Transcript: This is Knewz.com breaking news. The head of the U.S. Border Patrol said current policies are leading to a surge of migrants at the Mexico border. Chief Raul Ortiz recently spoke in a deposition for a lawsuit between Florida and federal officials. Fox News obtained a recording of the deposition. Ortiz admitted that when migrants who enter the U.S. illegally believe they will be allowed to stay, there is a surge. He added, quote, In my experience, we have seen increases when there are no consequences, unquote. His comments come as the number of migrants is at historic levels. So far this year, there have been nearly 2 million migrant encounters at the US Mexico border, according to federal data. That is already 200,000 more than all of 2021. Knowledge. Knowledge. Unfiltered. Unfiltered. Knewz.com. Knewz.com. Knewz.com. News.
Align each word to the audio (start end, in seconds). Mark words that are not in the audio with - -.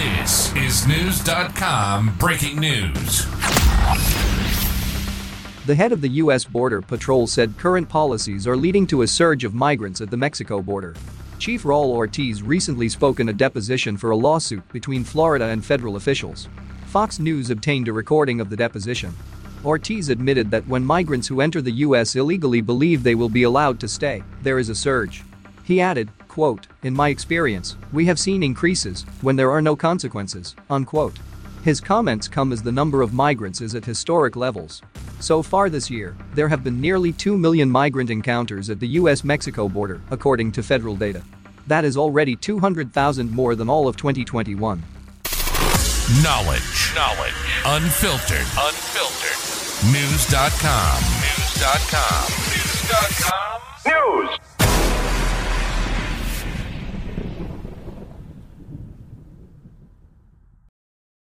This 0.00 0.56
is 0.56 0.80
Knewz.com 0.86 2.16
breaking 2.18 2.58
news. 2.58 3.26
The 5.66 5.74
head 5.74 5.92
of 5.92 6.00
the 6.00 6.08
U.S. 6.22 6.46
Border 6.46 6.80
Patrol 6.80 7.26
said 7.26 7.58
current 7.58 7.86
policies 7.86 8.46
are 8.46 8.56
leading 8.56 8.86
to 8.86 9.02
a 9.02 9.06
surge 9.06 9.44
of 9.44 9.52
migrants 9.52 10.00
at 10.00 10.10
the 10.10 10.16
Mexico 10.16 10.62
border. 10.62 10.94
Chief 11.38 11.64
Raul 11.64 11.90
Ortiz 11.90 12.42
recently 12.42 12.88
spoke 12.88 13.20
in 13.20 13.28
a 13.28 13.34
deposition 13.34 13.98
for 13.98 14.12
a 14.12 14.16
lawsuit 14.16 14.66
between 14.72 15.04
Florida 15.04 15.48
and 15.48 15.62
federal 15.62 15.96
officials. 15.96 16.48
Fox 16.86 17.18
News 17.18 17.50
obtained 17.50 17.86
a 17.88 17.92
recording 17.92 18.40
of 18.40 18.48
the 18.48 18.56
deposition. 18.56 19.14
Ortiz 19.66 20.08
admitted 20.08 20.50
that 20.50 20.66
when 20.66 20.82
migrants 20.82 21.28
who 21.28 21.42
enter 21.42 21.60
the 21.60 21.84
U.S. 21.84 22.16
illegally 22.16 22.62
believe 22.62 23.02
they 23.02 23.14
will 23.14 23.28
be 23.28 23.42
allowed 23.42 23.78
to 23.80 23.86
stay, 23.86 24.22
there 24.40 24.58
is 24.58 24.70
a 24.70 24.74
surge. 24.74 25.24
He 25.70 25.80
added, 25.80 26.10
quote, 26.26 26.66
In 26.82 26.92
my 26.92 27.10
experience, 27.10 27.76
we 27.92 28.04
have 28.06 28.18
seen 28.18 28.42
increases 28.42 29.02
when 29.20 29.36
there 29.36 29.52
are 29.52 29.62
no 29.62 29.76
consequences, 29.76 30.56
unquote. 30.68 31.16
His 31.62 31.80
comments 31.80 32.26
come 32.26 32.50
as 32.50 32.60
the 32.60 32.72
number 32.72 33.02
of 33.02 33.12
migrants 33.12 33.60
is 33.60 33.76
at 33.76 33.84
historic 33.84 34.34
levels. 34.34 34.82
So 35.20 35.44
far 35.44 35.70
this 35.70 35.88
year, 35.88 36.16
there 36.34 36.48
have 36.48 36.64
been 36.64 36.80
nearly 36.80 37.12
2 37.12 37.38
million 37.38 37.70
migrant 37.70 38.10
encounters 38.10 38.68
at 38.68 38.80
the 38.80 38.88
US 38.98 39.22
Mexico 39.22 39.68
border, 39.68 40.00
according 40.10 40.50
to 40.52 40.62
federal 40.64 40.96
data. 40.96 41.22
That 41.68 41.84
is 41.84 41.96
already 41.96 42.34
200,000 42.34 43.30
more 43.30 43.54
than 43.54 43.70
all 43.70 43.86
of 43.86 43.96
2021. 43.96 44.82
Knowledge. 46.20 46.94
Knowledge. 46.96 47.40
Unfiltered. 47.64 48.48
Unfiltered. 48.58 49.38
Knewz.com. 49.86 51.00
Knewz.com. 51.22 52.26
Knewz.com. 52.50 53.60
News. 53.86 54.49